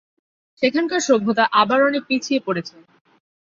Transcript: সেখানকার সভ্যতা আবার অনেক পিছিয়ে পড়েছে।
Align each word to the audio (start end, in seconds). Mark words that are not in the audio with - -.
সেখানকার 0.61 1.01
সভ্যতা 1.07 1.43
আবার 1.61 1.79
অনেক 1.83 2.03
পিছিয়ে 2.09 2.39
পড়েছে। 2.45 2.75